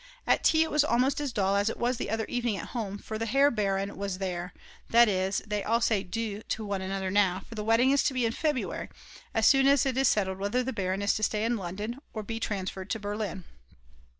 [0.25, 2.97] At tea it was almost as dull as it was the other evening at home;
[2.97, 4.51] for the Herr Baron was there,
[4.89, 8.13] that is, they all say Du to one another now, for the wedding is to
[8.15, 8.89] be in February,
[9.35, 12.23] as soon as it is settled whether the Baron is to stay in London or
[12.23, 13.43] to be transferred to Berlin.